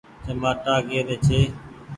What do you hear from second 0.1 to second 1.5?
چمآٽآ ڪي ري ڇي۔